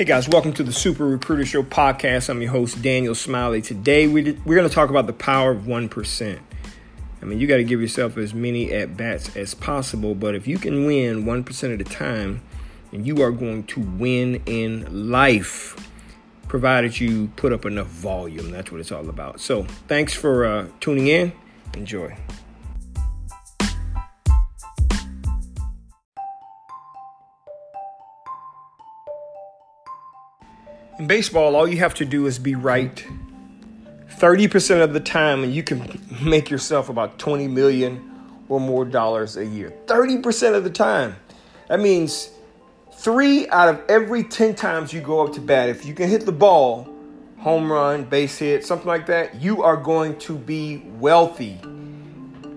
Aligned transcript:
Hey 0.00 0.06
guys, 0.06 0.30
welcome 0.30 0.54
to 0.54 0.62
the 0.62 0.72
Super 0.72 1.04
Recruiter 1.04 1.44
Show 1.44 1.62
podcast. 1.62 2.30
I'm 2.30 2.40
your 2.40 2.52
host, 2.52 2.80
Daniel 2.80 3.14
Smiley. 3.14 3.60
Today 3.60 4.06
we 4.06 4.32
we're 4.46 4.54
going 4.54 4.66
to 4.66 4.74
talk 4.74 4.88
about 4.88 5.06
the 5.06 5.12
power 5.12 5.50
of 5.50 5.64
1%. 5.64 6.40
I 7.20 7.24
mean, 7.26 7.38
you 7.38 7.46
got 7.46 7.58
to 7.58 7.64
give 7.64 7.82
yourself 7.82 8.16
as 8.16 8.32
many 8.32 8.72
at 8.72 8.96
bats 8.96 9.36
as 9.36 9.52
possible, 9.52 10.14
but 10.14 10.34
if 10.34 10.46
you 10.46 10.56
can 10.56 10.86
win 10.86 11.24
1% 11.24 11.74
at 11.74 11.80
a 11.82 11.84
time, 11.84 12.40
and 12.92 13.06
you 13.06 13.20
are 13.20 13.30
going 13.30 13.64
to 13.64 13.80
win 13.80 14.42
in 14.46 15.10
life, 15.10 15.76
provided 16.48 16.98
you 16.98 17.30
put 17.36 17.52
up 17.52 17.66
enough 17.66 17.88
volume. 17.88 18.50
That's 18.50 18.72
what 18.72 18.80
it's 18.80 18.92
all 18.92 19.06
about. 19.06 19.38
So, 19.38 19.64
thanks 19.86 20.14
for 20.14 20.46
uh, 20.46 20.68
tuning 20.80 21.08
in. 21.08 21.30
Enjoy. 21.74 22.16
In 31.00 31.06
baseball, 31.06 31.56
all 31.56 31.66
you 31.66 31.78
have 31.78 31.94
to 31.94 32.04
do 32.04 32.26
is 32.26 32.38
be 32.38 32.54
right 32.54 33.02
30% 34.18 34.82
of 34.82 34.92
the 34.92 35.00
time, 35.00 35.42
and 35.42 35.54
you 35.54 35.62
can 35.62 35.98
make 36.22 36.50
yourself 36.50 36.90
about 36.90 37.18
20 37.18 37.48
million 37.48 38.42
or 38.50 38.60
more 38.60 38.84
dollars 38.84 39.38
a 39.38 39.46
year. 39.46 39.72
30% 39.86 40.54
of 40.54 40.62
the 40.62 40.68
time. 40.68 41.16
That 41.68 41.80
means 41.80 42.28
three 42.92 43.48
out 43.48 43.70
of 43.70 43.82
every 43.88 44.22
10 44.22 44.54
times 44.56 44.92
you 44.92 45.00
go 45.00 45.26
up 45.26 45.32
to 45.36 45.40
bat, 45.40 45.70
if 45.70 45.86
you 45.86 45.94
can 45.94 46.06
hit 46.06 46.26
the 46.26 46.32
ball, 46.32 46.86
home 47.38 47.72
run, 47.72 48.04
base 48.04 48.36
hit, 48.36 48.66
something 48.66 48.86
like 48.86 49.06
that, 49.06 49.36
you 49.36 49.62
are 49.62 49.78
going 49.78 50.18
to 50.18 50.36
be 50.36 50.82
wealthy. 50.98 51.58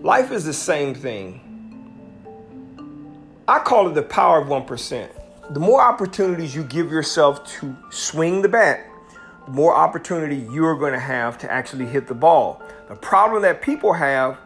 Life 0.02 0.34
is 0.34 0.44
the 0.44 0.52
same 0.52 0.94
thing. 0.94 1.40
I 3.48 3.60
call 3.60 3.88
it 3.88 3.94
the 3.94 4.04
power 4.04 4.42
of 4.42 4.50
1% 4.50 5.23
the 5.54 5.60
more 5.60 5.82
opportunities 5.82 6.56
you 6.56 6.64
give 6.64 6.92
yourself 6.92 7.46
to 7.60 7.76
swing 7.92 8.42
the 8.42 8.50
bat, 8.50 8.88
the 9.46 9.52
more 9.52 9.76
opportunity 9.76 10.38
you're 10.52 10.76
going 10.76 10.94
to 10.94 11.00
have 11.00 11.38
to 11.40 11.52
actually 11.52 11.86
hit 11.86 12.08
the 12.08 12.16
ball. 12.16 12.64
The 12.90 12.96
problem 12.96 13.44
that 13.44 13.62
people 13.62 13.94
have 13.94 14.40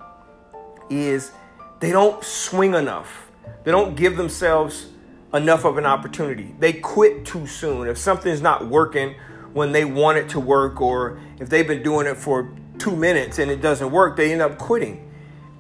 is 0.90 1.32
they 1.80 1.92
don't 1.92 2.22
swing 2.24 2.74
enough. 2.74 3.32
They 3.64 3.72
don't 3.72 3.96
give 3.96 4.18
themselves 4.18 4.88
enough 5.34 5.64
of 5.64 5.78
an 5.78 5.86
opportunity. 5.86 6.54
They 6.60 6.74
quit 6.74 7.26
too 7.26 7.48
soon. 7.48 7.88
If 7.88 7.98
something's 7.98 8.42
not 8.42 8.68
working 8.68 9.16
when 9.54 9.72
they 9.72 9.86
want 9.86 10.18
it 10.18 10.28
to 10.30 10.42
work, 10.42 10.82
or 10.82 11.20
if 11.40 11.50
they've 11.50 11.68
been 11.68 11.84
doing 11.84 12.06
it 12.06 12.18
for 12.18 12.52
two 12.80 12.96
minutes 12.96 13.40
and 13.40 13.50
it 13.50 13.62
doesn't 13.62 13.92
work, 13.92 14.18
they 14.18 14.34
end 14.34 14.42
up 14.42 14.58
quitting. 14.58 15.10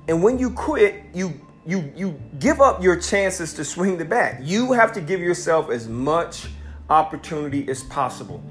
And 0.09 0.21
when 0.21 0.39
you 0.39 0.51
quit, 0.51 1.03
you 1.13 1.39
you 1.67 1.91
you 1.95 2.19
give 2.39 2.61
up 2.61 2.81
your 2.81 2.95
chances 2.95 3.53
to 3.55 3.65
swing 3.65 3.97
the 3.97 4.05
bat. 4.05 4.41
You 4.41 4.71
have 4.71 4.93
to 4.93 5.01
give 5.01 5.19
yourself 5.19 5.69
as 5.69 5.87
much 5.87 6.47
opportunity 6.89 7.67
as 7.69 7.83
possible. 7.83 8.41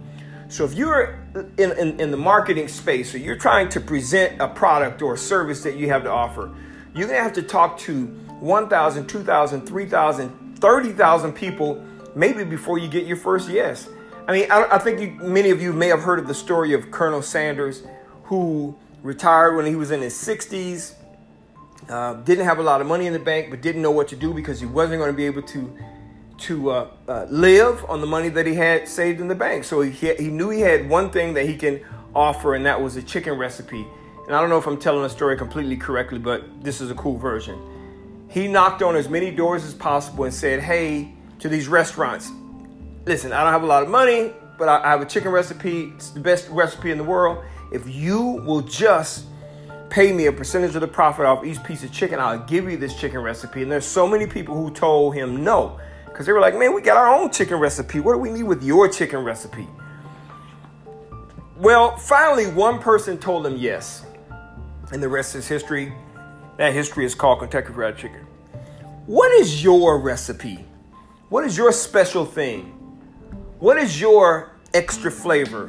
So 0.49 0.65
if 0.65 0.75
you're 0.75 1.19
in, 1.59 1.73
in, 1.73 2.01
in, 2.01 2.11
the 2.13 2.17
marketing 2.17 2.69
space 2.69 3.13
or 3.15 3.19
you're 3.19 3.39
trying 3.39 3.69
to 3.71 3.81
present 3.81 4.41
a 4.41 4.47
product 4.47 5.03
or 5.03 5.15
a 5.15 5.19
service 5.19 5.63
that 5.65 5.77
you 5.77 5.89
have 5.89 6.05
to 6.05 6.11
offer, 6.11 6.55
you're 6.95 7.09
gonna 7.09 7.21
have 7.21 7.33
to 7.33 7.43
talk 7.43 7.79
to 7.79 8.07
1,000, 8.39 9.07
2,000, 9.09 9.67
3,000, 9.67 10.59
30,000 10.59 11.33
people 11.33 11.85
maybe 12.15 12.45
before 12.45 12.79
you 12.79 12.87
get 12.87 13.07
your 13.07 13.17
first 13.17 13.49
yes. 13.49 13.89
I 14.29 14.33
mean, 14.33 14.51
I, 14.51 14.69
I 14.73 14.79
think 14.79 15.01
you, 15.01 15.11
many 15.27 15.51
of 15.51 15.61
you 15.61 15.73
may 15.73 15.89
have 15.89 16.03
heard 16.03 16.21
of 16.21 16.29
the 16.29 16.35
story 16.35 16.75
of 16.75 16.93
Colonel 16.93 17.23
Sanders 17.23 17.83
who 18.25 18.77
retired 19.03 19.57
when 19.57 19.67
he 19.67 19.75
was 19.75 19.91
in 19.91 20.01
his 20.01 20.15
60s 20.15 20.95
uh, 21.89 22.15
didn't 22.15 22.45
have 22.45 22.59
a 22.59 22.63
lot 22.63 22.81
of 22.81 22.87
money 22.87 23.07
in 23.07 23.13
the 23.13 23.19
bank, 23.19 23.51
but 23.51 23.61
didn't 23.61 23.83
know 23.83 23.91
what 23.91 24.09
to 24.09 24.17
do 24.17 24.35
because 24.35 24.61
he 24.61 24.67
wasn't 24.67 24.99
going 24.99 25.11
to 25.11 25.17
be 25.17 25.27
able 25.27 25.43
to 25.43 25.77
to 26.39 26.71
uh, 26.71 26.91
uh, 27.09 27.27
live 27.31 27.83
on 27.89 28.03
the 28.03 28.07
money 28.07 28.29
that 28.29 28.47
he 28.47 28.55
had 28.55 28.87
saved 28.87 29.21
in 29.21 29.29
the 29.29 29.35
bank. 29.35 29.65
So 29.65 29.81
he 29.81 30.15
he 30.15 30.29
knew 30.29 30.51
he 30.51 30.61
had 30.61 30.89
one 30.89 31.11
thing 31.11 31.35
that 31.35 31.47
he 31.47 31.57
can 31.57 31.81
offer, 32.15 32.55
and 32.55 32.67
that 32.67 32.81
was 32.81 32.97
a 32.97 33.03
chicken 33.03 33.35
recipe. 33.39 33.87
And 34.27 34.35
I 34.35 34.41
don't 34.41 34.51
know 34.51 34.59
if 34.59 34.67
I'm 34.67 34.79
telling 34.79 35.03
the 35.03 35.09
story 35.09 35.37
completely 35.37 35.77
correctly, 35.77 36.19
but 36.19 36.45
this 36.63 36.81
is 36.81 36.91
a 36.91 36.95
cool 36.95 37.17
version. 37.17 37.59
He 38.29 38.49
knocked 38.49 38.83
on 38.83 38.97
as 38.97 39.09
many 39.09 39.31
doors 39.31 39.65
as 39.65 39.73
possible 39.73 40.25
and 40.25 40.35
said, 40.35 40.61
"Hey, 40.61 41.15
to 41.39 41.49
these 41.49 41.69
restaurants, 41.69 42.31
listen, 43.07 43.33
I 43.33 43.45
don't 43.45 43.53
have 43.53 43.63
a 43.63 43.67
lot 43.67 43.83
of 43.83 43.89
money, 43.89 44.33
but 44.59 44.69
I 44.69 44.91
have 44.91 45.01
a 45.01 45.07
chicken 45.07 45.31
recipe. 45.31 45.93
It's 45.95 46.11
the 46.11 46.21
best 46.21 46.49
recipe 46.51 46.91
in 46.91 46.99
the 46.99 47.05
world. 47.05 47.45
If 47.73 47.89
you 47.89 48.21
will 48.21 48.63
just 48.63 49.27
pay 49.91 50.13
me 50.13 50.27
a 50.27 50.33
percentage 50.33 50.75
of 50.75 50.81
the 50.81 50.89
profit 50.89 51.27
off 51.27 51.45
each 51.45 51.63
piece 51.65 51.83
of 51.85 51.93
chicken. 51.93 52.19
I'll 52.19 52.39
give 52.39 52.71
you 52.71 52.77
this 52.77 52.95
chicken 52.99 53.21
recipe. 53.21 53.63
And 53.63 53.71
there's 53.71 53.87
so 53.87 54.07
many 54.07 54.27
people 54.27 54.55
who 54.55 54.71
told 54.71 55.15
him 55.15 55.45
no 55.45 55.79
because 56.07 56.27
they 56.27 56.33
were 56.33 56.41
like, 56.41 56.57
man, 56.57 56.75
we 56.75 56.81
got 56.81 56.97
our 56.97 57.15
own 57.15 57.31
chicken 57.31 57.59
recipe. 57.59 58.01
What 58.01 58.15
do 58.15 58.19
we 58.19 58.31
need 58.31 58.45
with 58.45 58.63
your 58.63 58.89
chicken 58.89 59.23
recipe? 59.23 59.69
Well, 61.59 61.97
finally, 61.97 62.47
one 62.47 62.79
person 62.79 63.19
told 63.19 63.47
him 63.47 63.57
yes. 63.57 64.05
And 64.93 65.03
the 65.03 65.09
rest 65.09 65.35
is 65.35 65.47
history. 65.47 65.93
That 66.57 66.73
history 66.73 67.05
is 67.05 67.15
called 67.15 67.41
Kentucky 67.41 67.73
Fried 67.73 67.99
Chicken. 67.99 68.27
What 69.07 69.31
is 69.33 69.63
your 69.63 69.99
recipe? 69.99 70.65
What 71.29 71.45
is 71.45 71.57
your 71.57 71.73
special 71.73 72.25
thing? 72.25 72.65
What 73.59 73.77
is 73.79 74.01
your 74.01 74.57
extra 74.75 75.11
flavor? 75.11 75.69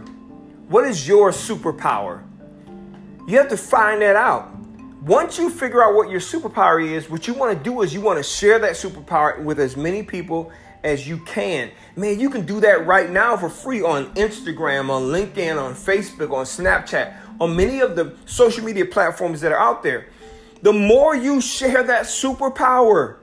What 0.69 0.85
is 0.85 1.07
your 1.07 1.31
superpower? 1.31 2.23
You 3.27 3.37
have 3.37 3.49
to 3.49 3.57
find 3.57 4.01
that 4.01 4.15
out. 4.15 4.55
Once 5.01 5.37
you 5.37 5.49
figure 5.49 5.83
out 5.83 5.93
what 5.93 6.09
your 6.09 6.21
superpower 6.21 6.83
is, 6.83 7.09
what 7.09 7.27
you 7.27 7.33
want 7.33 7.55
to 7.55 7.61
do 7.61 7.81
is 7.81 7.93
you 7.93 7.99
want 7.99 8.17
to 8.17 8.23
share 8.23 8.57
that 8.59 8.71
superpower 8.71 9.43
with 9.43 9.59
as 9.59 9.75
many 9.75 10.01
people 10.01 10.49
as 10.81 11.05
you 11.05 11.17
can. 11.19 11.69
Man, 11.97 12.21
you 12.21 12.29
can 12.29 12.45
do 12.45 12.61
that 12.61 12.87
right 12.87 13.09
now 13.09 13.35
for 13.35 13.49
free 13.49 13.81
on 13.81 14.13
Instagram, 14.15 14.89
on 14.89 15.03
LinkedIn, 15.03 15.61
on 15.61 15.73
Facebook, 15.73 16.31
on 16.31 16.45
Snapchat, 16.45 17.17
on 17.41 17.53
many 17.53 17.81
of 17.81 17.97
the 17.97 18.15
social 18.25 18.63
media 18.63 18.85
platforms 18.85 19.41
that 19.41 19.51
are 19.51 19.59
out 19.59 19.83
there. 19.83 20.07
The 20.61 20.71
more 20.71 21.13
you 21.13 21.41
share 21.41 21.83
that 21.83 22.05
superpower, 22.05 23.17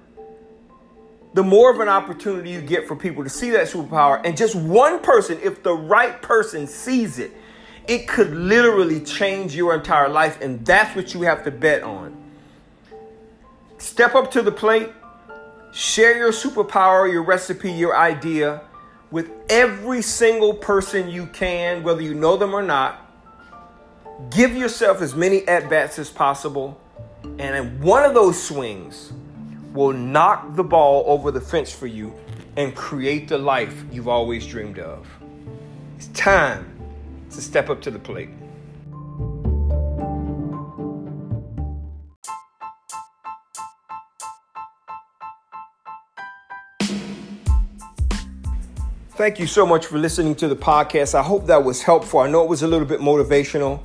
the 1.32 1.42
more 1.42 1.72
of 1.72 1.80
an 1.80 1.88
opportunity 1.88 2.50
you 2.50 2.60
get 2.60 2.86
for 2.86 2.94
people 2.94 3.24
to 3.24 3.30
see 3.30 3.50
that 3.50 3.68
superpower. 3.68 4.20
And 4.22 4.36
just 4.36 4.54
one 4.54 5.00
person, 5.00 5.38
if 5.42 5.62
the 5.62 5.72
right 5.72 6.20
person 6.20 6.66
sees 6.66 7.18
it, 7.18 7.32
it 7.86 8.08
could 8.08 8.34
literally 8.34 9.00
change 9.00 9.54
your 9.54 9.74
entire 9.74 10.08
life, 10.08 10.40
and 10.40 10.64
that's 10.64 10.96
what 10.96 11.12
you 11.14 11.22
have 11.22 11.44
to 11.44 11.50
bet 11.50 11.82
on. 11.82 12.16
Step 13.78 14.14
up 14.14 14.30
to 14.30 14.42
the 14.42 14.52
plate, 14.52 14.90
share 15.72 16.16
your 16.16 16.32
superpower, 16.32 17.10
your 17.10 17.22
recipe, 17.22 17.70
your 17.70 17.96
idea 17.96 18.62
with 19.10 19.30
every 19.48 20.02
single 20.02 20.54
person 20.54 21.08
you 21.08 21.26
can, 21.26 21.82
whether 21.82 22.00
you 22.00 22.14
know 22.14 22.36
them 22.36 22.54
or 22.54 22.62
not. 22.62 23.00
Give 24.30 24.56
yourself 24.56 25.02
as 25.02 25.14
many 25.14 25.46
at 25.46 25.68
bats 25.68 25.98
as 25.98 26.08
possible, 26.08 26.80
and 27.38 27.80
one 27.82 28.04
of 28.04 28.14
those 28.14 28.42
swings 28.42 29.12
will 29.72 29.92
knock 29.92 30.56
the 30.56 30.64
ball 30.64 31.04
over 31.06 31.30
the 31.30 31.40
fence 31.40 31.70
for 31.70 31.86
you 31.86 32.14
and 32.56 32.74
create 32.74 33.28
the 33.28 33.36
life 33.36 33.84
you've 33.92 34.08
always 34.08 34.46
dreamed 34.46 34.78
of. 34.78 35.06
It's 35.96 36.06
time 36.08 36.73
to 37.34 37.42
step 37.42 37.70
up 37.70 37.80
to 37.82 37.90
the 37.90 37.98
plate. 37.98 38.30
Thank 49.16 49.38
you 49.38 49.46
so 49.46 49.64
much 49.64 49.86
for 49.86 49.96
listening 49.96 50.34
to 50.36 50.48
the 50.48 50.56
podcast. 50.56 51.14
I 51.14 51.22
hope 51.22 51.46
that 51.46 51.62
was 51.62 51.82
helpful. 51.82 52.18
I 52.18 52.28
know 52.28 52.42
it 52.42 52.48
was 52.48 52.64
a 52.64 52.66
little 52.66 52.86
bit 52.86 52.98
motivational, 52.98 53.80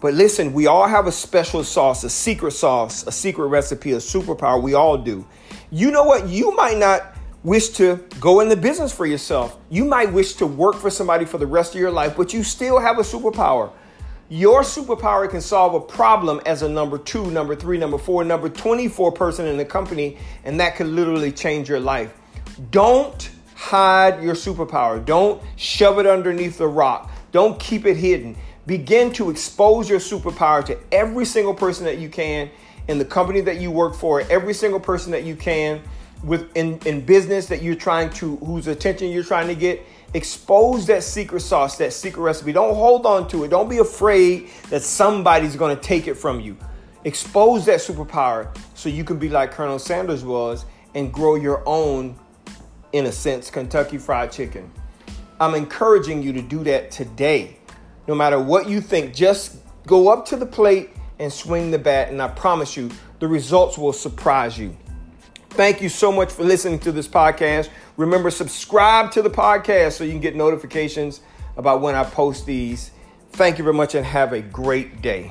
but 0.00 0.14
listen, 0.14 0.54
we 0.54 0.66
all 0.66 0.88
have 0.88 1.06
a 1.06 1.12
special 1.12 1.62
sauce, 1.62 2.02
a 2.02 2.08
secret 2.08 2.52
sauce, 2.52 3.06
a 3.06 3.12
secret 3.12 3.48
recipe, 3.48 3.92
a 3.92 3.98
superpower. 3.98 4.60
We 4.60 4.72
all 4.72 4.96
do. 4.96 5.26
You 5.70 5.90
know 5.90 6.04
what? 6.04 6.28
You 6.28 6.56
might 6.56 6.78
not 6.78 7.14
wish 7.42 7.70
to 7.70 7.96
go 8.20 8.40
in 8.40 8.48
the 8.48 8.56
business 8.56 8.92
for 8.92 9.06
yourself. 9.06 9.56
You 9.70 9.84
might 9.84 10.12
wish 10.12 10.34
to 10.34 10.46
work 10.46 10.76
for 10.76 10.90
somebody 10.90 11.24
for 11.24 11.38
the 11.38 11.46
rest 11.46 11.74
of 11.74 11.80
your 11.80 11.90
life, 11.90 12.16
but 12.16 12.34
you 12.34 12.42
still 12.42 12.78
have 12.78 12.98
a 12.98 13.02
superpower. 13.02 13.70
Your 14.28 14.62
superpower 14.62 15.28
can 15.28 15.40
solve 15.40 15.74
a 15.74 15.80
problem 15.80 16.40
as 16.46 16.62
a 16.62 16.68
number 16.68 16.98
two, 16.98 17.30
number 17.30 17.56
three, 17.56 17.78
number 17.78 17.98
four, 17.98 18.22
number 18.24 18.48
24 18.48 19.10
person 19.12 19.46
in 19.46 19.56
the 19.56 19.64
company, 19.64 20.18
and 20.44 20.60
that 20.60 20.76
could 20.76 20.86
literally 20.86 21.32
change 21.32 21.68
your 21.68 21.80
life. 21.80 22.14
Don't 22.70 23.30
hide 23.54 24.22
your 24.22 24.34
superpower. 24.34 25.04
Don't 25.04 25.42
shove 25.56 25.98
it 25.98 26.06
underneath 26.06 26.58
the 26.58 26.68
rock. 26.68 27.10
Don't 27.32 27.58
keep 27.58 27.86
it 27.86 27.96
hidden. 27.96 28.36
Begin 28.66 29.12
to 29.14 29.30
expose 29.30 29.88
your 29.88 29.98
superpower 29.98 30.64
to 30.66 30.78
every 30.92 31.24
single 31.24 31.54
person 31.54 31.84
that 31.86 31.98
you 31.98 32.08
can 32.08 32.50
in 32.86 32.98
the 32.98 33.04
company 33.04 33.40
that 33.40 33.60
you 33.60 33.70
work 33.70 33.94
for, 33.94 34.20
every 34.22 34.54
single 34.54 34.80
person 34.80 35.10
that 35.12 35.24
you 35.24 35.34
can 35.34 35.80
with 36.22 36.54
in, 36.56 36.78
in 36.86 37.00
business 37.04 37.46
that 37.46 37.62
you're 37.62 37.74
trying 37.74 38.10
to 38.10 38.36
whose 38.36 38.66
attention 38.66 39.10
you're 39.10 39.24
trying 39.24 39.48
to 39.48 39.54
get 39.54 39.84
expose 40.12 40.86
that 40.86 41.02
secret 41.02 41.40
sauce 41.40 41.78
that 41.78 41.92
secret 41.92 42.22
recipe 42.22 42.52
don't 42.52 42.74
hold 42.74 43.06
on 43.06 43.26
to 43.28 43.44
it 43.44 43.48
don't 43.48 43.70
be 43.70 43.78
afraid 43.78 44.48
that 44.68 44.82
somebody's 44.82 45.56
going 45.56 45.74
to 45.74 45.82
take 45.82 46.08
it 46.08 46.14
from 46.14 46.40
you 46.40 46.56
expose 47.04 47.64
that 47.64 47.78
superpower 47.78 48.54
so 48.74 48.88
you 48.88 49.04
can 49.04 49.18
be 49.18 49.28
like 49.28 49.50
colonel 49.52 49.78
sanders 49.78 50.24
was 50.24 50.66
and 50.94 51.12
grow 51.12 51.36
your 51.36 51.62
own 51.66 52.18
in 52.92 53.06
a 53.06 53.12
sense 53.12 53.50
kentucky 53.50 53.96
fried 53.96 54.30
chicken 54.30 54.70
I'm 55.40 55.54
encouraging 55.54 56.22
you 56.22 56.34
to 56.34 56.42
do 56.42 56.62
that 56.64 56.90
today. 56.90 57.56
No 58.06 58.14
matter 58.14 58.38
what 58.38 58.68
you 58.68 58.82
think, 58.82 59.14
just 59.14 59.56
go 59.86 60.08
up 60.08 60.26
to 60.26 60.36
the 60.36 60.44
plate 60.44 60.90
and 61.18 61.32
swing 61.32 61.70
the 61.70 61.78
bat, 61.78 62.10
and 62.10 62.20
I 62.20 62.28
promise 62.28 62.76
you, 62.76 62.90
the 63.20 63.26
results 63.26 63.78
will 63.78 63.94
surprise 63.94 64.58
you. 64.58 64.76
Thank 65.60 65.82
you 65.82 65.90
so 65.90 66.10
much 66.10 66.32
for 66.32 66.42
listening 66.42 66.78
to 66.78 66.90
this 66.90 67.06
podcast. 67.06 67.68
Remember, 67.98 68.30
subscribe 68.30 69.10
to 69.12 69.20
the 69.20 69.28
podcast 69.28 69.92
so 69.92 70.04
you 70.04 70.12
can 70.12 70.20
get 70.20 70.34
notifications 70.34 71.20
about 71.58 71.82
when 71.82 71.94
I 71.94 72.02
post 72.02 72.46
these. 72.46 72.92
Thank 73.32 73.58
you 73.58 73.64
very 73.64 73.76
much 73.76 73.94
and 73.94 74.06
have 74.06 74.32
a 74.32 74.40
great 74.40 75.02
day. 75.02 75.30